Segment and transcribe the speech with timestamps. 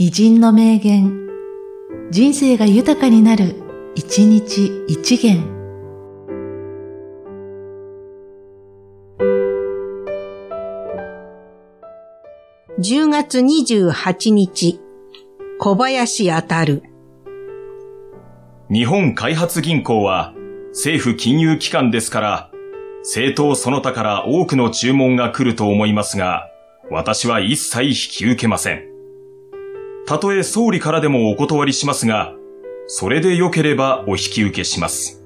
[0.00, 1.26] 偉人の名言、
[2.12, 3.56] 人生が豊かになる、
[3.96, 5.42] 一日一元。
[12.78, 14.80] 10月28日、
[15.58, 16.84] 小林当たる。
[18.70, 20.32] 日本開発銀行は
[20.68, 22.50] 政府金融機関ですから、
[23.00, 26.48] 政党その他から多くの注文が来ると思いますが、
[26.88, 28.97] 私は一切引き受けません。
[30.06, 32.34] たとえ総理からでもお断りしますが、
[32.86, 35.22] それで良ければお引き受けします。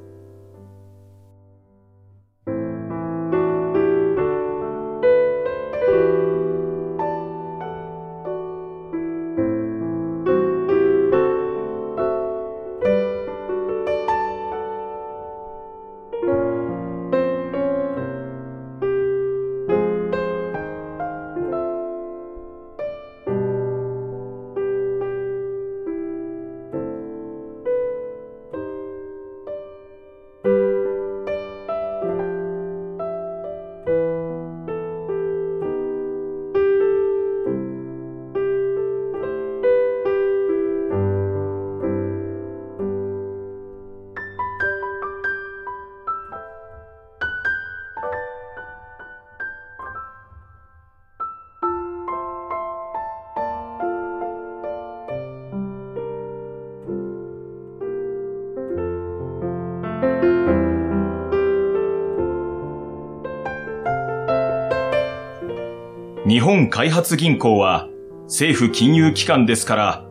[66.27, 67.89] 日本開発銀行は
[68.27, 70.05] 政府金融機関ですから、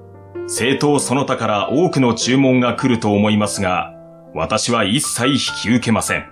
[0.44, 3.94] 政党その他から多くの注文が来ると思いますが、
[4.34, 6.26] 私は一切引き受けません。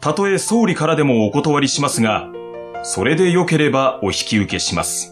[0.00, 2.28] たとえ総理からでもお断りしますが、
[2.84, 5.11] それで良ければお引き受けします。